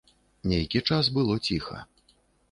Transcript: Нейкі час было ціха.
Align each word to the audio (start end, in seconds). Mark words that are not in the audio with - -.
Нейкі 0.51 0.79
час 0.89 1.11
было 1.17 1.35
ціха. 1.49 1.77